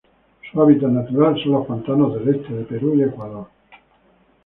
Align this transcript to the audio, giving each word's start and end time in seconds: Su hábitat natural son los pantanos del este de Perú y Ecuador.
Su 0.51 0.59
hábitat 0.59 0.89
natural 0.89 1.39
son 1.43 1.51
los 1.51 1.67
pantanos 1.67 2.15
del 2.15 2.33
este 2.35 2.51
de 2.51 2.63
Perú 2.65 2.95
y 2.95 3.03
Ecuador. 3.03 3.47